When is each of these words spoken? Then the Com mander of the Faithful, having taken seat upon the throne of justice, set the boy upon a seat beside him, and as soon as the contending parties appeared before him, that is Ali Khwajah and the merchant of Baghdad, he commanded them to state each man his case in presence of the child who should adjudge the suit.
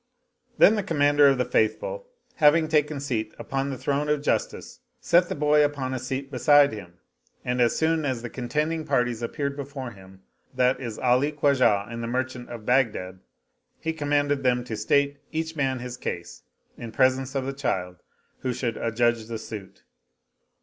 Then 0.57 0.73
the 0.73 0.81
Com 0.81 0.97
mander 0.97 1.27
of 1.27 1.37
the 1.37 1.45
Faithful, 1.45 2.07
having 2.37 2.67
taken 2.67 2.99
seat 2.99 3.35
upon 3.37 3.69
the 3.69 3.77
throne 3.77 4.09
of 4.09 4.23
justice, 4.23 4.79
set 4.99 5.29
the 5.29 5.35
boy 5.35 5.63
upon 5.63 5.93
a 5.93 5.99
seat 5.99 6.31
beside 6.31 6.73
him, 6.73 6.95
and 7.45 7.61
as 7.61 7.75
soon 7.75 8.03
as 8.03 8.23
the 8.23 8.29
contending 8.31 8.83
parties 8.83 9.21
appeared 9.21 9.55
before 9.55 9.91
him, 9.91 10.23
that 10.55 10.79
is 10.79 10.97
Ali 10.97 11.31
Khwajah 11.31 11.87
and 11.91 12.01
the 12.01 12.07
merchant 12.07 12.49
of 12.49 12.65
Baghdad, 12.65 13.19
he 13.79 13.93
commanded 13.93 14.41
them 14.41 14.63
to 14.63 14.75
state 14.75 15.19
each 15.31 15.55
man 15.55 15.77
his 15.77 15.97
case 15.97 16.41
in 16.79 16.91
presence 16.91 17.35
of 17.35 17.45
the 17.45 17.53
child 17.53 17.97
who 18.39 18.53
should 18.53 18.77
adjudge 18.77 19.27
the 19.27 19.37
suit. 19.37 19.83